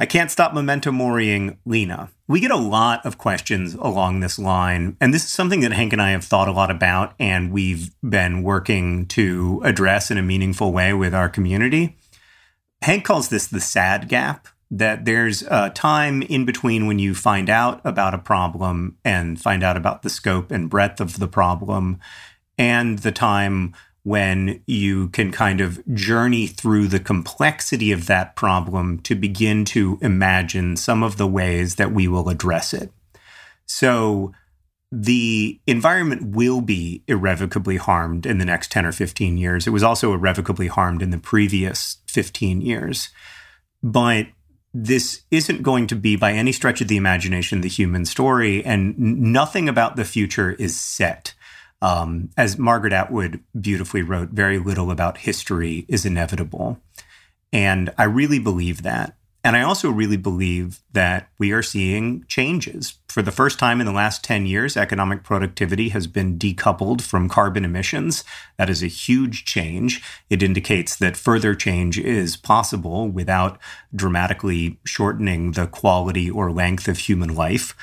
[0.00, 2.10] I can't stop memento moriing Lena.
[2.28, 5.92] We get a lot of questions along this line, and this is something that Hank
[5.92, 10.22] and I have thought a lot about, and we've been working to address in a
[10.22, 11.96] meaningful way with our community.
[12.80, 17.50] Hank calls this the sad gap that there's a time in between when you find
[17.50, 21.98] out about a problem and find out about the scope and breadth of the problem,
[22.56, 23.74] and the time
[24.08, 29.98] when you can kind of journey through the complexity of that problem to begin to
[30.00, 32.90] imagine some of the ways that we will address it.
[33.66, 34.32] So,
[34.90, 39.66] the environment will be irrevocably harmed in the next 10 or 15 years.
[39.66, 43.10] It was also irrevocably harmed in the previous 15 years.
[43.82, 44.28] But
[44.72, 48.98] this isn't going to be, by any stretch of the imagination, the human story, and
[48.98, 51.34] nothing about the future is set.
[51.80, 56.80] Um, as Margaret Atwood beautifully wrote, very little about history is inevitable.
[57.52, 59.14] And I really believe that.
[59.44, 62.98] And I also really believe that we are seeing changes.
[63.08, 67.28] For the first time in the last 10 years, economic productivity has been decoupled from
[67.28, 68.24] carbon emissions.
[68.58, 70.02] That is a huge change.
[70.28, 73.58] It indicates that further change is possible without
[73.94, 77.76] dramatically shortening the quality or length of human life.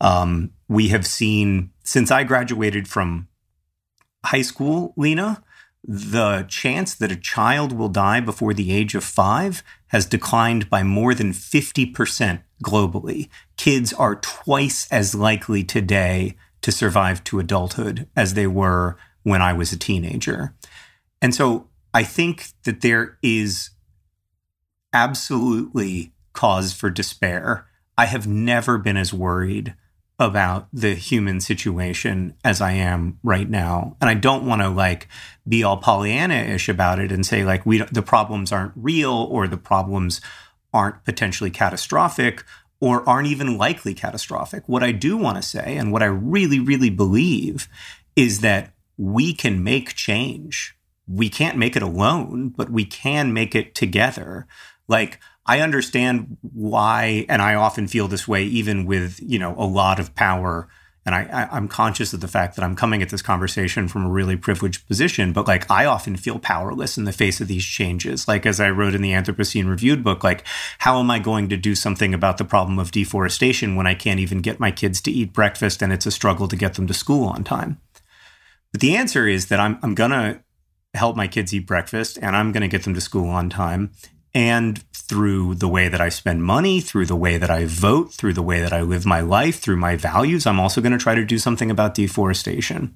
[0.00, 3.28] Um, we have seen, since I graduated from
[4.24, 5.42] high school, Lena,
[5.82, 10.82] the chance that a child will die before the age of five has declined by
[10.82, 13.28] more than 50% globally.
[13.56, 19.52] Kids are twice as likely today to survive to adulthood as they were when I
[19.52, 20.54] was a teenager.
[21.22, 23.70] And so I think that there is
[24.92, 27.66] absolutely cause for despair.
[27.96, 29.74] I have never been as worried
[30.20, 33.96] about the human situation as I am right now.
[34.02, 35.08] And I don't want to like
[35.48, 39.56] be all Pollyanna-ish about it and say like we the problems aren't real or the
[39.56, 40.20] problems
[40.74, 42.44] aren't potentially catastrophic
[42.80, 44.68] or aren't even likely catastrophic.
[44.68, 47.66] What I do want to say and what I really really believe
[48.14, 50.76] is that we can make change.
[51.08, 54.46] We can't make it alone, but we can make it together.
[54.86, 55.18] Like
[55.50, 59.98] I understand why, and I often feel this way, even with you know a lot
[59.98, 60.68] of power.
[61.04, 64.04] And I, I, am conscious of the fact that I'm coming at this conversation from
[64.04, 67.64] a really privileged position, but like I often feel powerless in the face of these
[67.64, 68.28] changes.
[68.28, 70.44] Like as I wrote in the Anthropocene Reviewed book, like
[70.78, 74.20] how am I going to do something about the problem of deforestation when I can't
[74.20, 76.94] even get my kids to eat breakfast and it's a struggle to get them to
[76.94, 77.80] school on time?
[78.70, 80.44] But the answer is that I'm I'm gonna
[80.94, 83.92] help my kids eat breakfast and I'm going to get them to school on time
[84.34, 88.34] and through the way that I spend money, through the way that I vote, through
[88.34, 91.16] the way that I live my life, through my values, I'm also going to try
[91.16, 92.94] to do something about deforestation.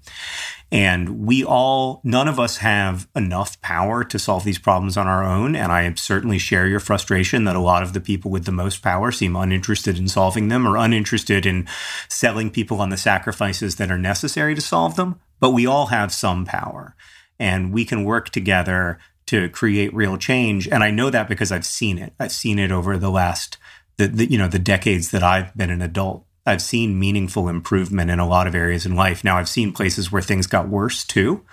[0.71, 5.25] And we all, none of us have enough power to solve these problems on our
[5.25, 5.57] own.
[5.57, 8.81] And I certainly share your frustration that a lot of the people with the most
[8.81, 11.67] power seem uninterested in solving them or uninterested in
[12.09, 15.21] selling people on the sacrifices that are necessary to solve them.
[15.41, 16.95] But we all have some power
[17.39, 20.69] and we can work together to create real change.
[20.69, 22.13] And I know that because I've seen it.
[22.19, 23.57] I've seen it over the last,
[23.97, 26.27] the, the, you know, the decades that I've been an adult.
[26.47, 29.25] I've seen meaningful improvement in a lot of areas in life.
[29.25, 31.45] Now I've seen places where things got worse too.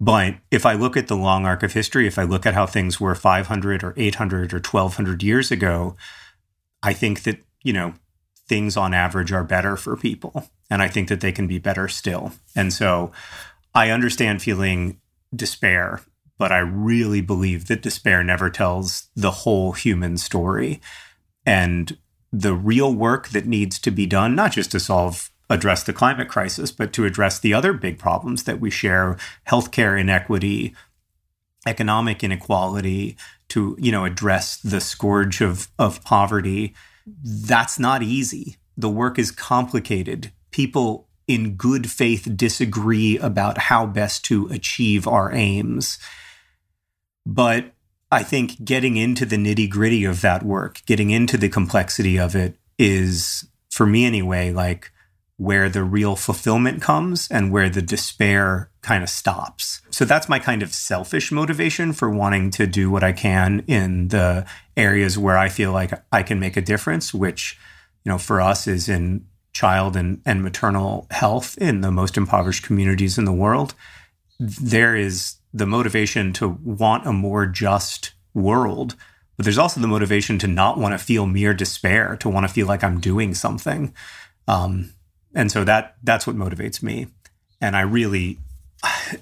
[0.00, 2.66] But if I look at the long arc of history, if I look at how
[2.66, 5.96] things were 500 or 800 or 1200 years ago,
[6.82, 7.94] I think that, you know,
[8.48, 10.50] things on average are better for people.
[10.70, 12.32] And I think that they can be better still.
[12.54, 13.12] And so
[13.74, 15.00] I understand feeling
[15.34, 16.02] despair
[16.38, 20.80] but I really believe that despair never tells the whole human story.
[21.44, 21.98] And
[22.32, 26.28] the real work that needs to be done, not just to solve address the climate
[26.28, 29.16] crisis, but to address the other big problems that we share,
[29.48, 30.74] healthcare inequity,
[31.66, 33.16] economic inequality,
[33.48, 36.74] to, you know, address the scourge of, of poverty.
[37.06, 38.56] That's not easy.
[38.76, 40.32] The work is complicated.
[40.50, 45.98] People in good faith disagree about how best to achieve our aims.
[47.28, 47.74] But
[48.10, 52.34] I think getting into the nitty gritty of that work, getting into the complexity of
[52.34, 54.90] it is, for me anyway, like
[55.36, 59.82] where the real fulfillment comes and where the despair kind of stops.
[59.90, 64.08] So that's my kind of selfish motivation for wanting to do what I can in
[64.08, 67.58] the areas where I feel like I can make a difference, which,
[68.04, 72.64] you know, for us is in child and, and maternal health in the most impoverished
[72.64, 73.74] communities in the world,
[74.40, 78.94] there is the motivation to want a more just world.
[79.36, 82.52] But there's also the motivation to not want to feel mere despair, to want to
[82.52, 83.94] feel like I'm doing something.
[84.46, 84.92] Um,
[85.34, 87.06] and so that that's what motivates me.
[87.60, 88.38] And I really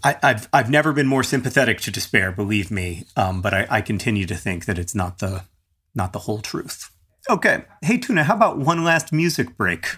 [0.03, 3.05] I, have I've never been more sympathetic to despair, believe me.
[3.17, 5.45] Um, but I, I continue to think that it's not the
[5.95, 6.91] not the whole truth.
[7.29, 9.97] Okay, hey Tuna, how about one last music break?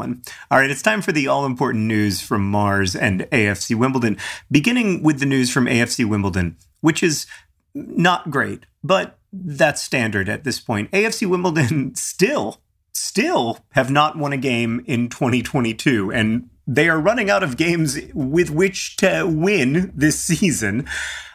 [0.00, 0.22] One.
[0.50, 4.16] All right, it's time for the all important news from Mars and AFC Wimbledon,
[4.50, 7.26] beginning with the news from AFC Wimbledon, which is
[7.74, 10.90] not great, but that's standard at this point.
[10.90, 12.60] AFC Wimbledon still,
[12.94, 17.98] still have not won a game in 2022, and they are running out of games
[18.14, 20.88] with which to win this season.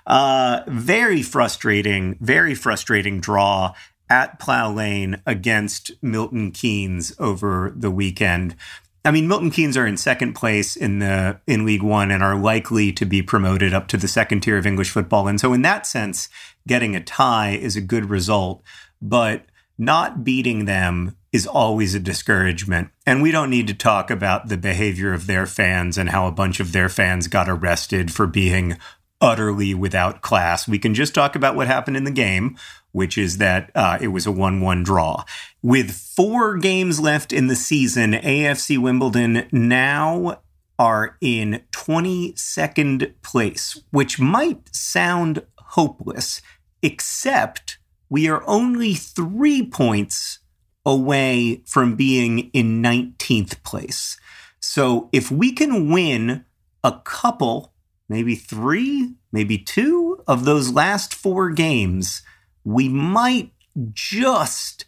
[0.07, 3.73] Uh, very frustrating, very frustrating draw
[4.09, 8.55] at Plough Lane against Milton Keynes over the weekend.
[9.03, 12.35] I mean, Milton Keynes are in second place in the in League One and are
[12.35, 15.27] likely to be promoted up to the second tier of English football.
[15.27, 16.27] And so, in that sense,
[16.67, 18.63] getting a tie is a good result.
[19.01, 19.45] But
[19.77, 22.89] not beating them is always a discouragement.
[23.05, 26.31] And we don't need to talk about the behavior of their fans and how a
[26.31, 28.77] bunch of their fans got arrested for being
[29.21, 30.67] utterly without class.
[30.67, 32.57] We can just talk about what happened in the game,
[32.95, 35.25] which is that uh, it was a 1 1 draw.
[35.61, 40.39] With four games left in the season, AFC Wimbledon now
[40.79, 46.41] are in 22nd place, which might sound hopeless,
[46.81, 47.79] except
[48.09, 50.39] we are only three points
[50.85, 54.17] away from being in 19th place.
[54.61, 56.45] So if we can win
[56.81, 57.73] a couple,
[58.07, 62.21] maybe three, maybe two of those last four games,
[62.65, 63.51] we might
[63.93, 64.85] just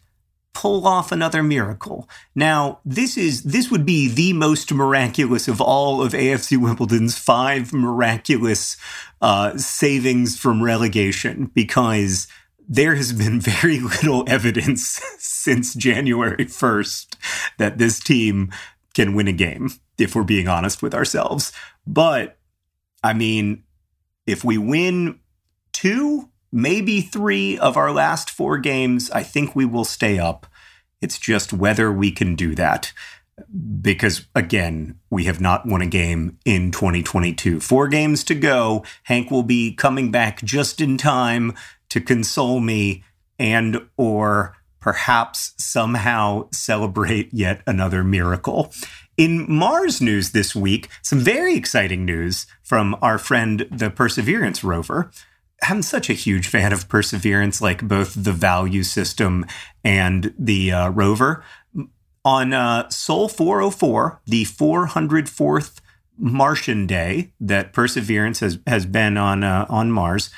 [0.52, 2.08] pull off another miracle.
[2.34, 7.72] Now, this is this would be the most miraculous of all of AFC Wimbledon's five
[7.72, 8.76] miraculous
[9.22, 12.26] uh, savings from relegation because
[12.68, 17.14] there has been very little evidence since January 1st
[17.58, 18.52] that this team
[18.94, 21.52] can win a game, if we're being honest with ourselves.
[21.86, 22.36] But
[23.04, 23.62] I mean,
[24.26, 25.20] if we win
[25.72, 30.46] two maybe three of our last four games, I think we will stay up.
[31.00, 32.92] It's just whether we can do that.
[33.80, 37.60] Because again, we have not won a game in 2022.
[37.60, 38.84] Four games to go.
[39.04, 41.54] Hank will be coming back just in time
[41.90, 43.04] to console me
[43.38, 48.72] and or perhaps somehow celebrate yet another miracle.
[49.16, 55.10] In Mars news this week, some very exciting news from our friend, the Perseverance rover.
[55.62, 59.44] I'm such a huge fan of Perseverance, like both the value system
[59.82, 61.44] and the uh, rover.
[62.24, 65.80] On uh, Sol 404, the 404th
[66.18, 70.30] Martian day that Perseverance has, has been on, uh, on Mars,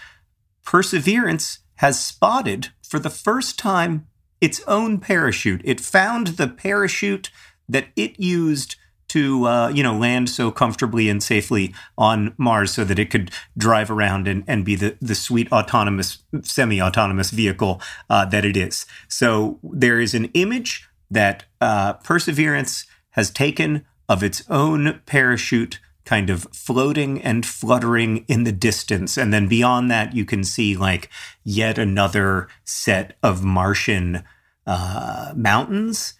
[0.64, 4.06] Perseverance has spotted for the first time
[4.40, 5.60] its own parachute.
[5.64, 7.30] It found the parachute
[7.68, 8.76] that it used
[9.10, 13.30] to uh, you know land so comfortably and safely on Mars so that it could
[13.58, 18.86] drive around and, and be the, the sweet autonomous semi-autonomous vehicle uh, that it is.
[19.08, 26.30] So there is an image that uh, Perseverance has taken of its own parachute kind
[26.30, 29.16] of floating and fluttering in the distance.
[29.16, 31.10] And then beyond that, you can see like
[31.44, 34.22] yet another set of Martian
[34.66, 36.14] uh, mountains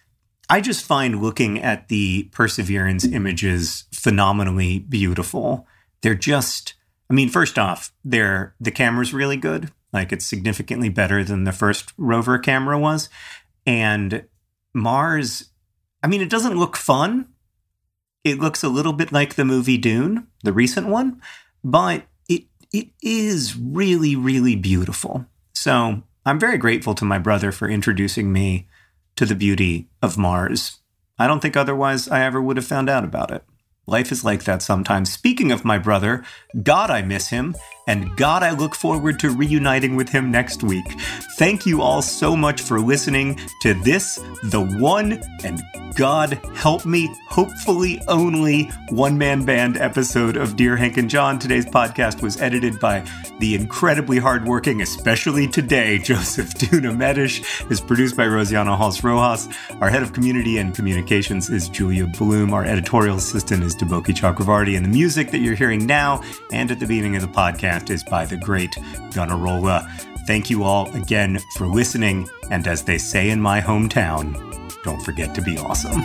[0.51, 5.65] I just find looking at the Perseverance images phenomenally beautiful.
[6.01, 6.73] They're just,
[7.09, 9.71] I mean, first off, they're the camera's really good.
[9.93, 13.07] Like it's significantly better than the first rover camera was.
[13.65, 14.25] And
[14.73, 15.51] Mars,
[16.03, 17.29] I mean, it doesn't look fun.
[18.25, 21.21] It looks a little bit like the movie Dune, the recent one,
[21.63, 22.43] but it
[22.73, 25.27] it is really, really beautiful.
[25.53, 28.67] So I'm very grateful to my brother for introducing me
[29.15, 30.79] to the beauty of Mars.
[31.19, 33.43] I don't think otherwise I ever would have found out about it.
[33.87, 35.11] Life is like that sometimes.
[35.11, 36.23] Speaking of my brother,
[36.61, 37.55] God, I miss him,
[37.87, 40.85] and God, I look forward to reuniting with him next week.
[41.37, 45.61] Thank you all so much for listening to this, the one and
[45.95, 51.37] God help me, hopefully only one man band episode of Dear Hank and John.
[51.37, 53.05] Today's podcast was edited by
[53.39, 59.49] the incredibly hardworking, especially today, Joseph Tuna Medish, is produced by Rosianna Halls Rojas.
[59.81, 62.53] Our head of community and communications is Julia Bloom.
[62.53, 64.75] Our editorial assistant is Deboki Chakravarti.
[64.75, 68.03] And the music that you're hearing now and at the beginning of the podcast is
[68.03, 68.71] by the great
[69.11, 69.89] Gunnarolla.
[70.27, 72.29] Thank you all again for listening.
[72.49, 74.33] And as they say in my hometown,
[74.83, 76.01] don't forget to be awesome.